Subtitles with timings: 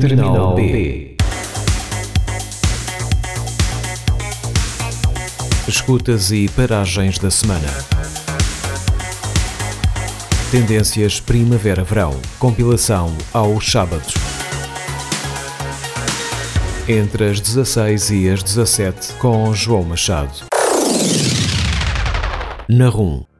[0.00, 1.16] Terminal B.
[5.68, 7.68] Escutas e paragens da semana.
[10.50, 12.20] Tendências Primavera-Verão.
[12.40, 14.14] Compilação aos sábados.
[16.88, 20.46] Entre as 16 e as 17 com João Machado.
[22.68, 23.33] Na RUM.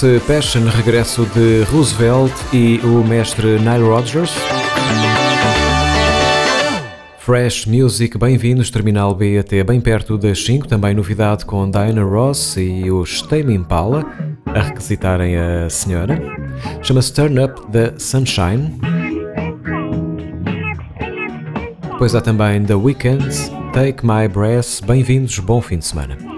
[0.00, 4.32] Chama-se Passion, regresso de Roosevelt e o mestre Nile Rodgers.
[7.18, 12.56] Fresh Music, bem-vindos, Terminal B até bem perto das 5, também novidade com Diana Ross
[12.56, 14.06] e os Tame Impala
[14.46, 16.18] a requisitarem a senhora.
[16.80, 18.80] Chama-se Turn Up the Sunshine.
[21.92, 23.28] Depois há também The Weeknd,
[23.74, 26.29] Take My Breath, bem-vindos, bom fim de semana.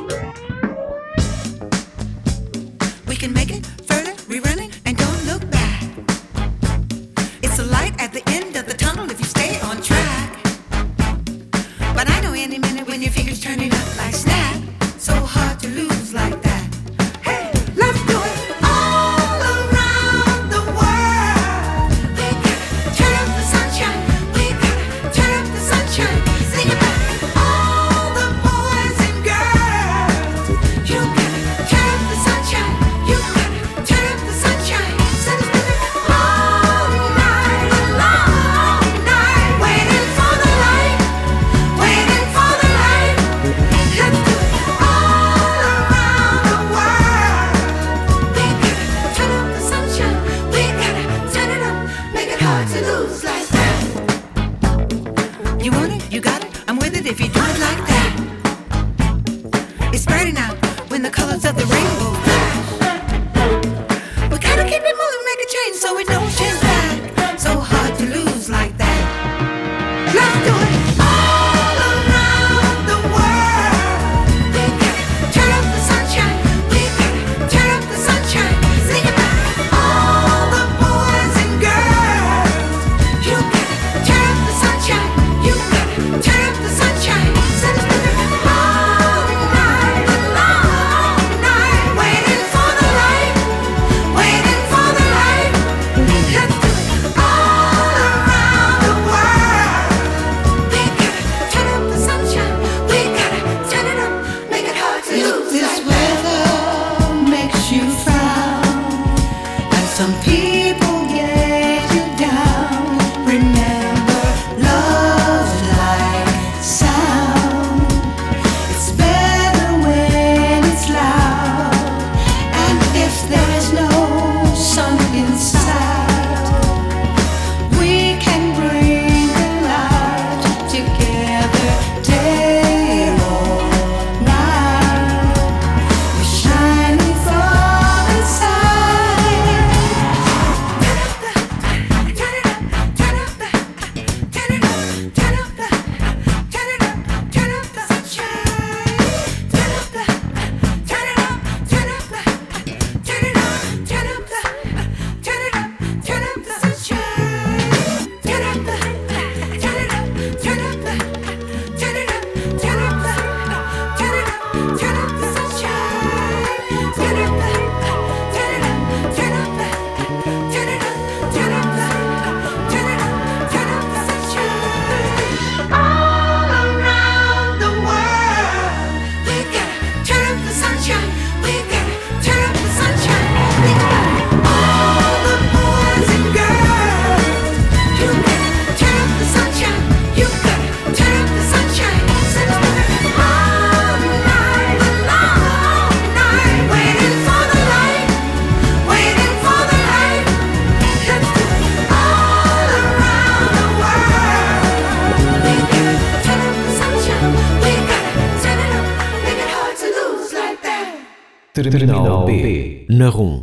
[211.70, 213.42] Terminal B, na RUM.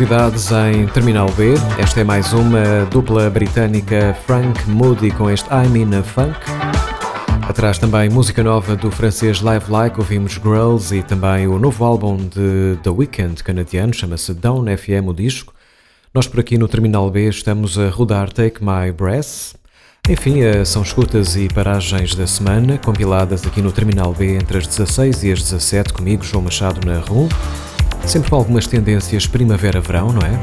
[0.00, 1.52] Novidades em Terminal B.
[1.78, 6.38] Esta é mais uma dupla britânica Frank Moody com este I'm in a Funk.
[7.46, 12.16] Atrás também música nova do francês Live Like, ouvimos Girls e também o novo álbum
[12.16, 15.52] de The Weeknd canadiano, chama-se Down FM o disco.
[16.14, 19.54] Nós por aqui no Terminal B estamos a rodar Take My Breath.
[20.08, 24.66] Enfim, eh, são escutas e paragens da semana, compiladas aqui no Terminal B entre as
[24.66, 27.28] 16 e as 17, comigo, João Machado, na RUM.
[28.06, 30.38] Sempre com algumas tendências primavera-verão, não é?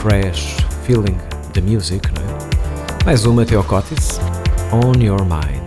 [0.00, 1.16] Fresh feeling
[1.52, 3.04] the music, não é?
[3.04, 4.20] Mais uma Teocotis,
[4.72, 5.63] On Your Mind.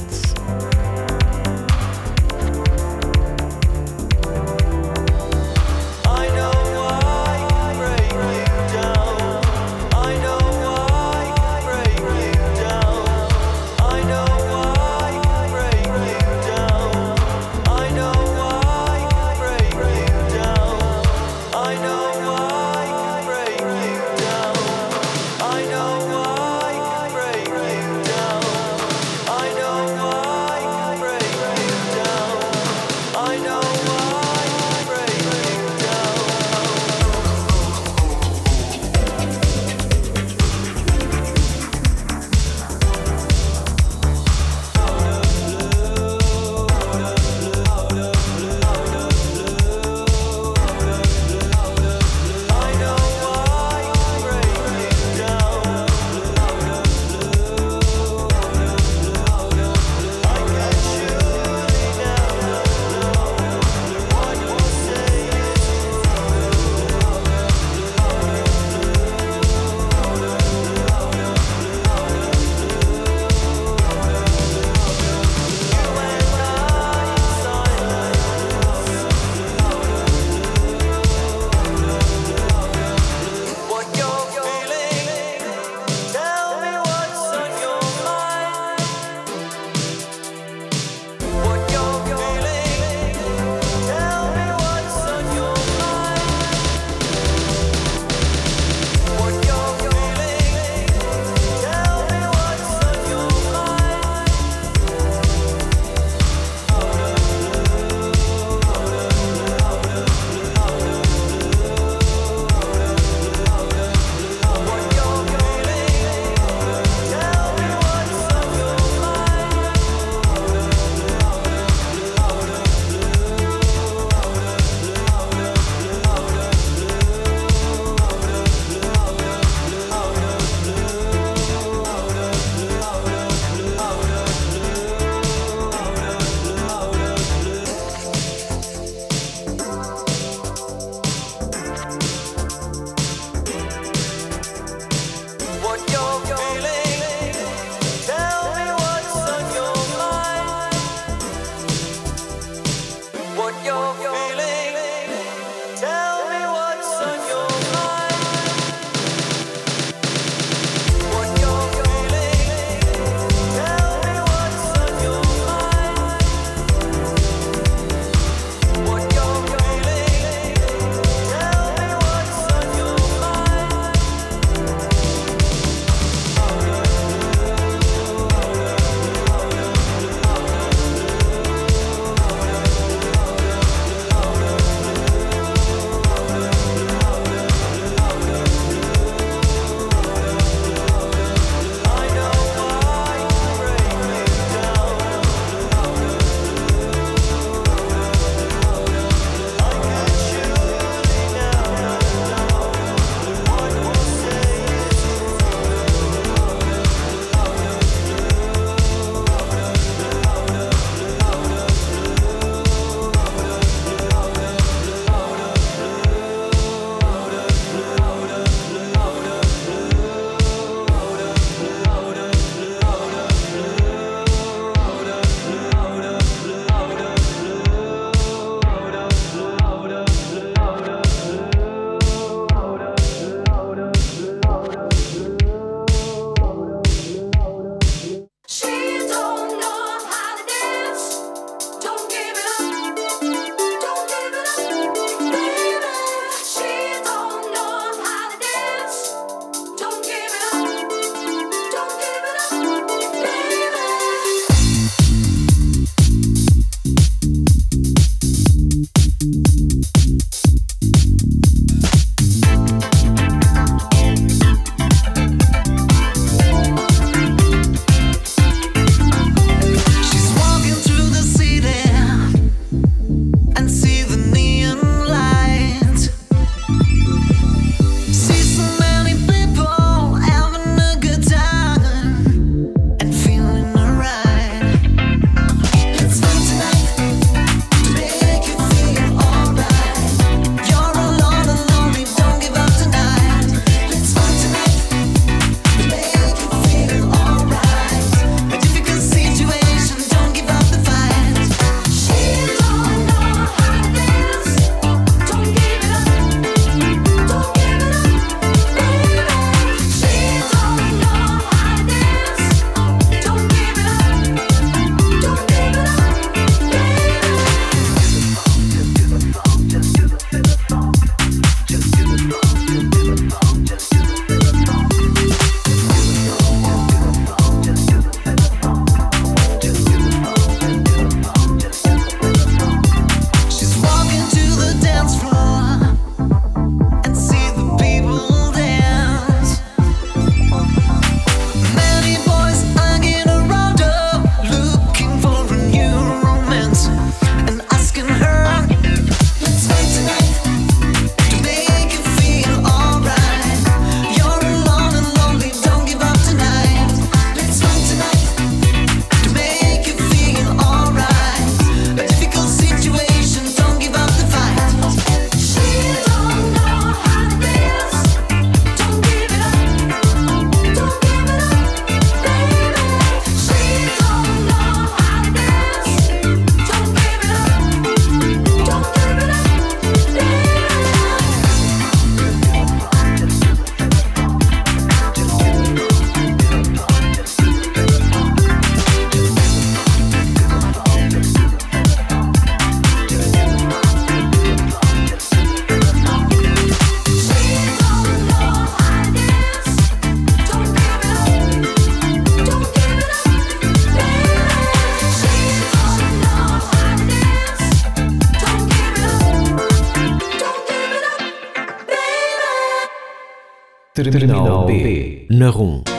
[414.11, 415.96] Terminal B, na RUM.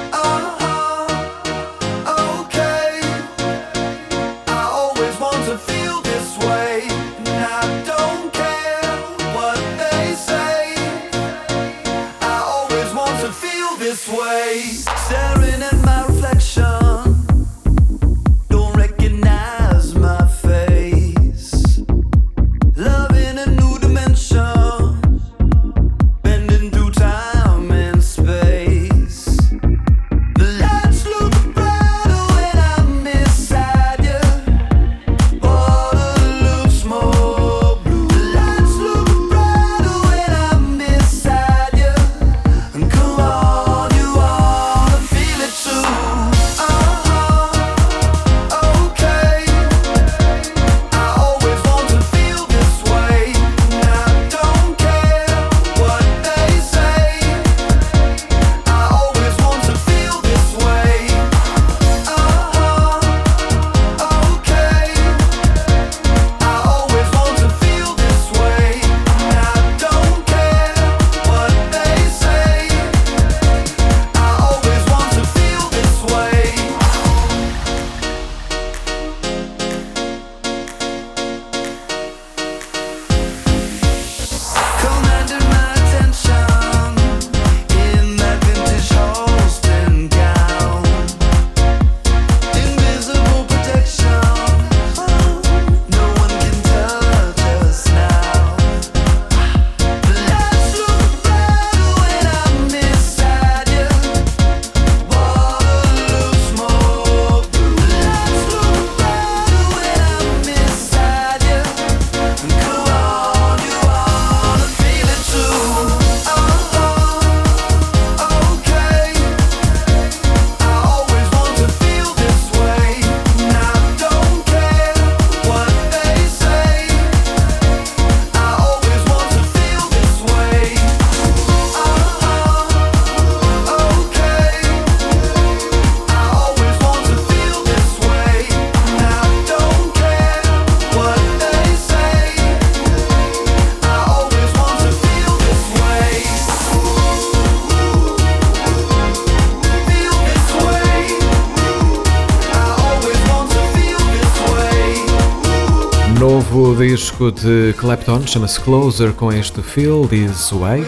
[157.18, 160.84] Disco de Clapton, chama-se Closer, com este Feel This Way.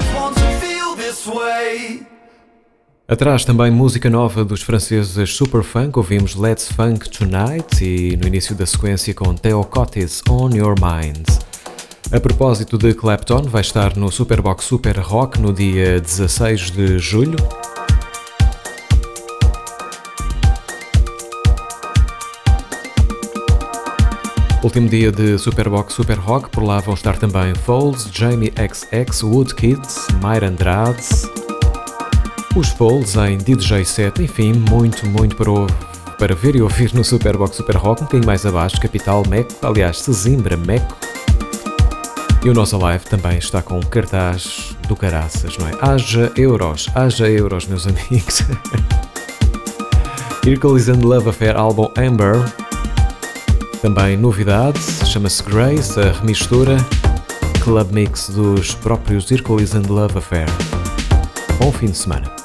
[3.09, 8.65] Atrás também música nova dos franceses Superfunk, ouvimos Let's Funk Tonight e no início da
[8.65, 11.27] sequência com Theo Cottis On Your Mind.
[12.13, 17.39] A propósito de Clapton, vai estar no Superbox Super Rock no dia 16 de julho.
[24.63, 30.07] Último dia de Superbox Super Rock, por lá vão estar também Foles, Jamie XX, Woodkids,
[30.23, 31.03] Myra Andrade,
[32.55, 35.51] os Foles em DJ set, enfim, muito, muito para,
[36.19, 40.03] para ver e ouvir no Superbox Super Rock, um bocadinho mais abaixo, Capital Meco, aliás,
[40.03, 40.95] Sesimbra Meco.
[42.45, 45.73] E o nosso live também está com cartaz do caraças, não é?
[45.81, 48.43] Haja euros, haja euros, meus amigos.
[50.47, 52.45] And Love Affair álbum Amber
[53.81, 56.77] também novidade, chama-se Grace, a remistura
[57.63, 60.49] Club Mix dos próprios Hercules and Love Affair.
[61.59, 62.40] Bom fim de semana.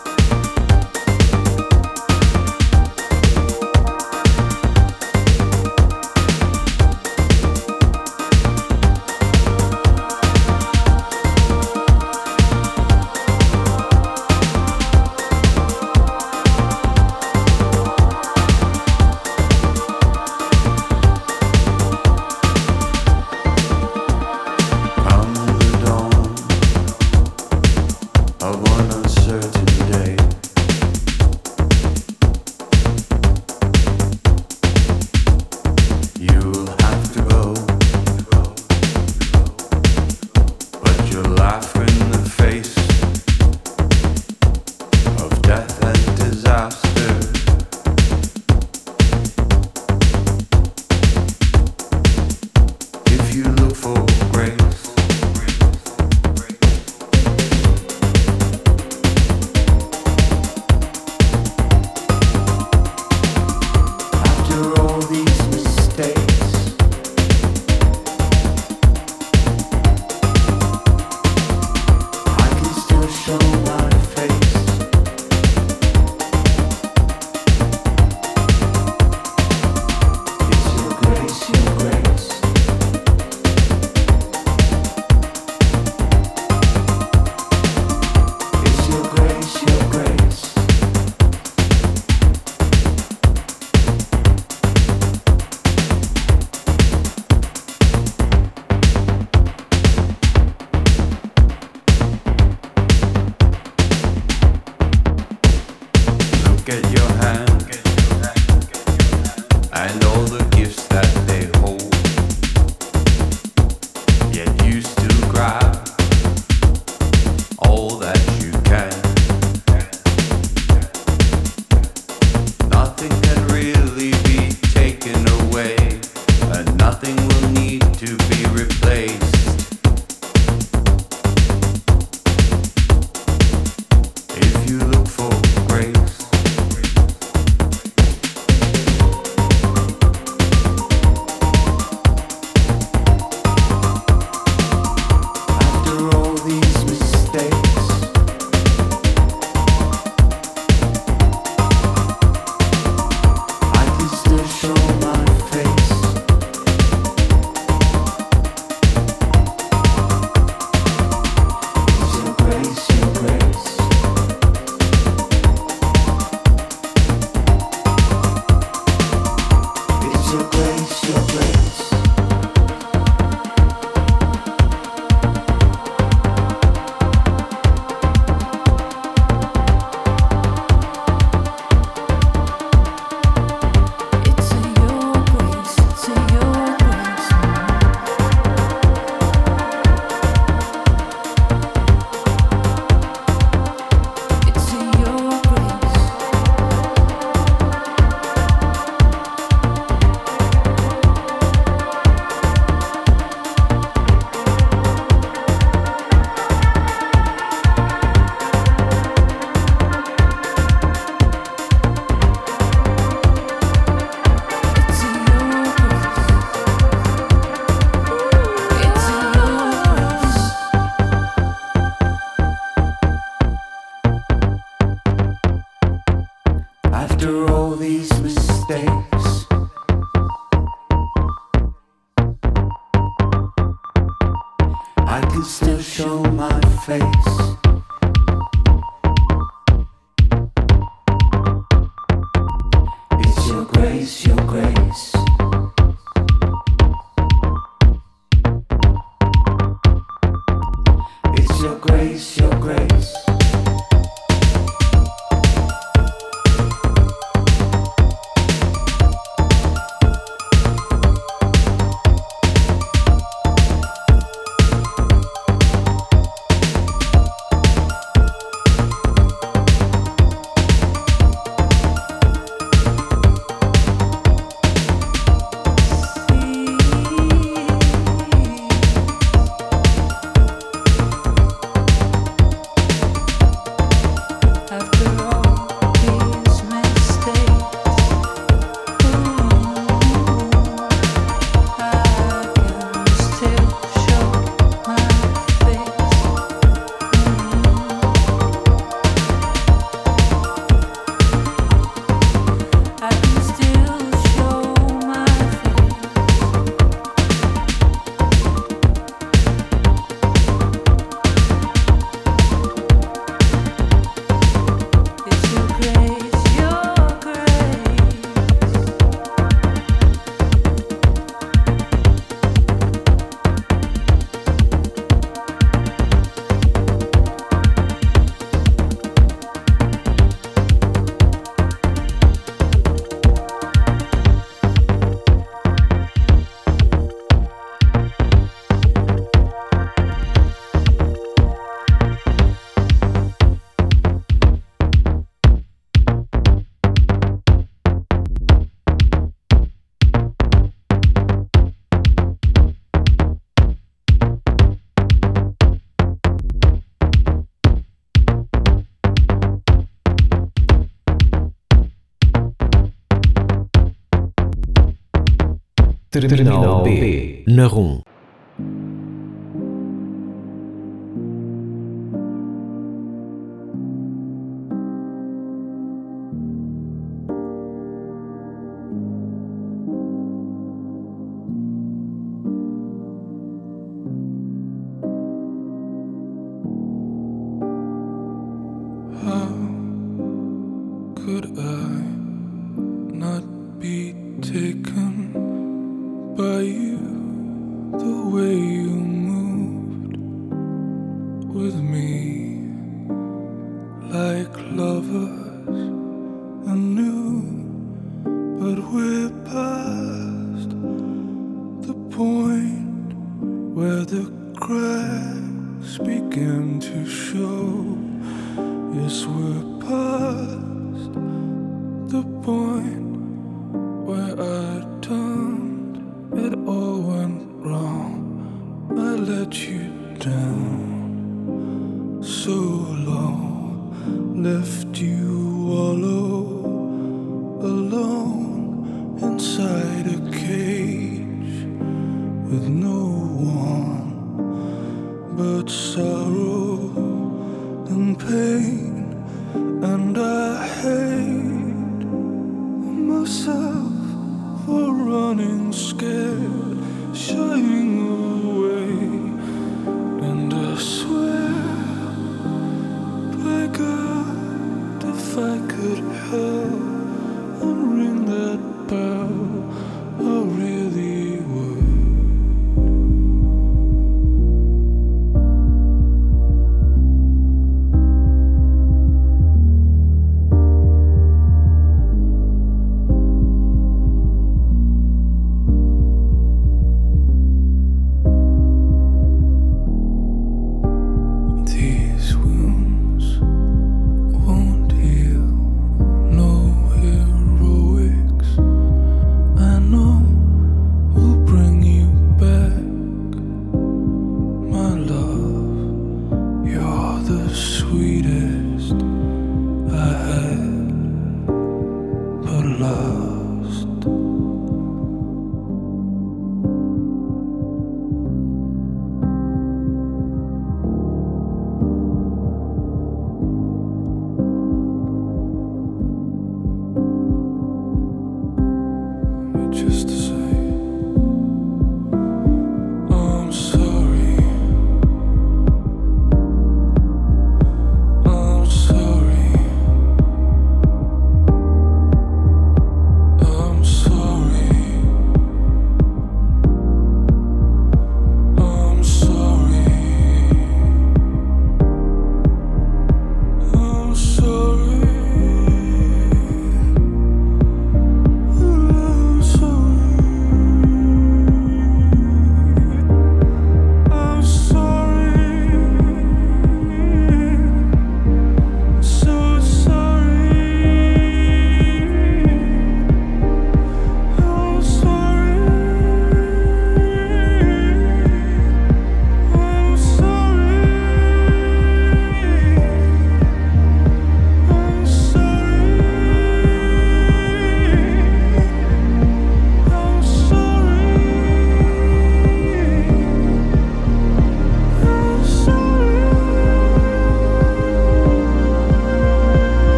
[366.15, 368.14] Terminal B, na RUM.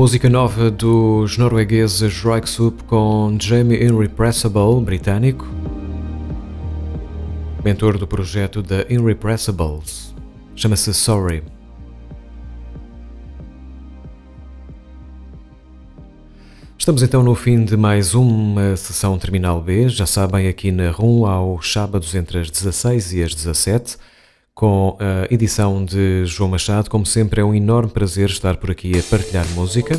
[0.00, 5.46] Música nova dos noruegueses Soup com Jamie Irrepressible, britânico,
[7.62, 10.14] mentor do projeto da Irrepressibles.
[10.56, 11.42] Chama-se Sorry.
[16.78, 19.90] Estamos então no fim de mais uma sessão Terminal B.
[19.90, 23.98] Já sabem, aqui na RUM, aos sábados entre as 16 e as 17
[24.60, 26.90] com a edição de João Machado.
[26.90, 29.98] Como sempre, é um enorme prazer estar por aqui a partilhar música.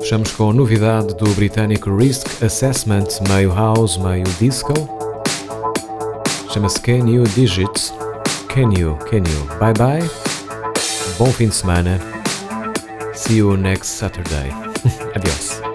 [0.00, 4.72] Fechamos com a novidade do britânico Risk Assessment, meio house, meio disco.
[6.52, 7.94] Chama-se Can You Digits.
[8.48, 9.58] Can You, Can You.
[9.60, 10.10] Bye bye.
[11.18, 12.00] Bom fim de semana.
[13.14, 14.50] See you next Saturday.
[15.14, 15.71] Adiós.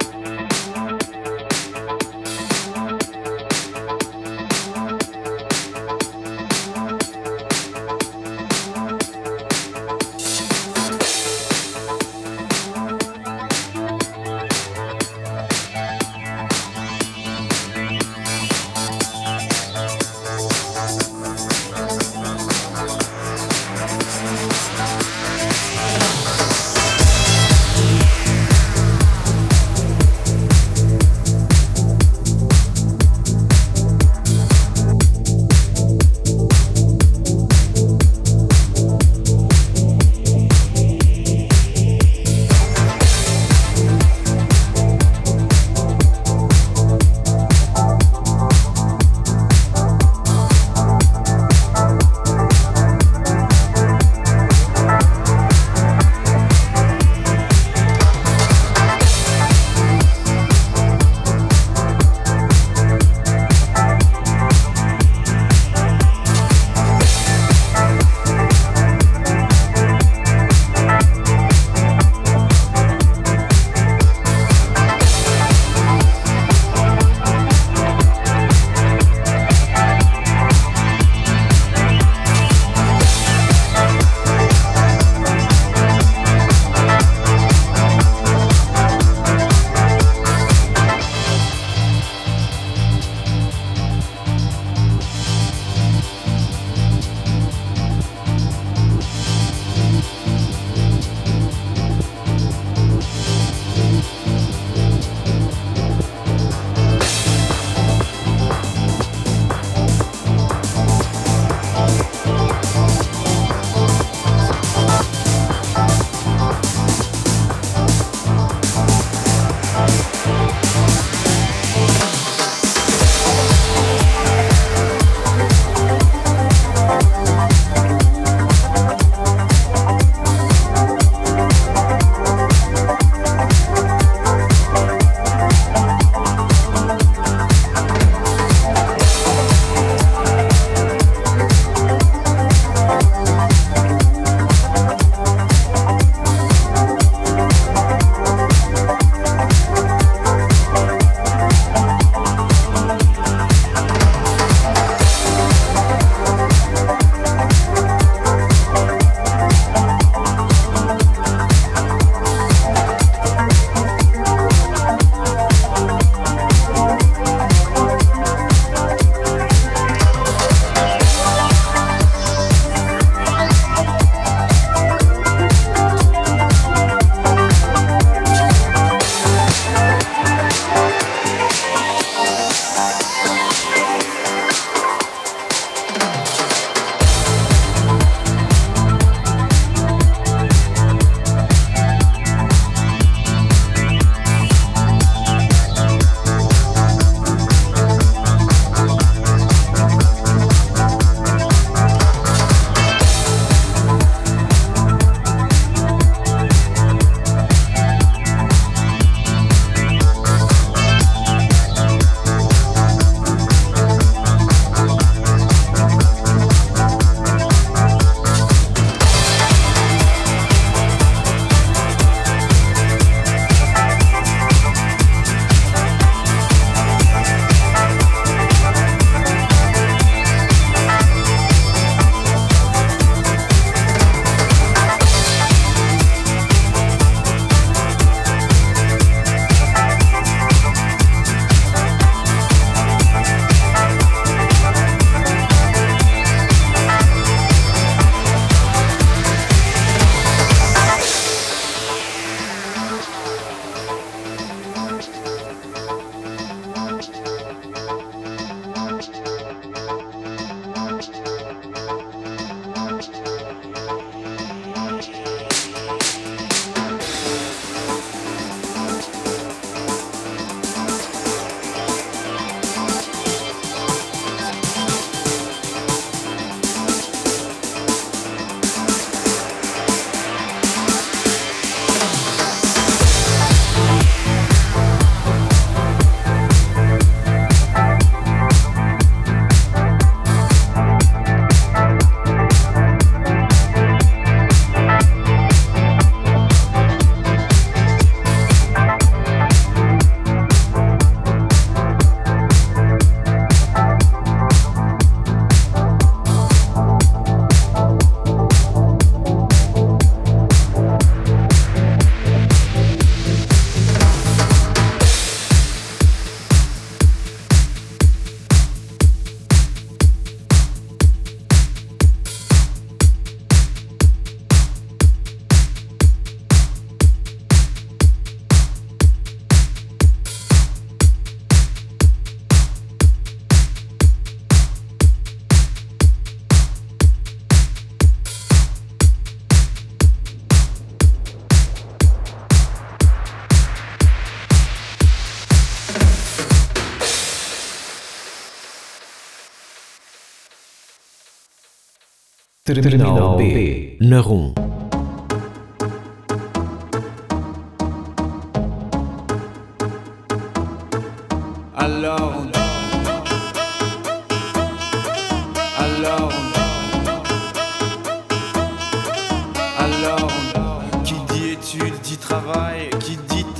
[352.82, 354.67] Terminal B, na RUM.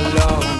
[0.00, 0.59] Alone.